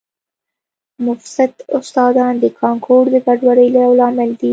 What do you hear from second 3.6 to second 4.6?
یو لامل دي